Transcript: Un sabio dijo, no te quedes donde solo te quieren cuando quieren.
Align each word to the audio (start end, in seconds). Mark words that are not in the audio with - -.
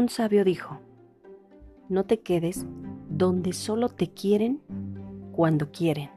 Un 0.00 0.08
sabio 0.08 0.44
dijo, 0.46 0.80
no 1.90 2.06
te 2.06 2.20
quedes 2.22 2.64
donde 3.10 3.52
solo 3.52 3.90
te 3.90 4.08
quieren 4.08 4.62
cuando 5.30 5.72
quieren. 5.72 6.08